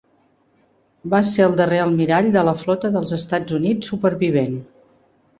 Va 1.13 1.17
ser 1.31 1.43
el 1.47 1.51
darrer 1.59 1.81
Almirall 1.83 2.29
de 2.35 2.43
la 2.47 2.53
Flota 2.61 2.91
dels 2.95 3.13
Estats 3.17 3.57
Units 3.59 3.91
supervivent. 3.93 4.57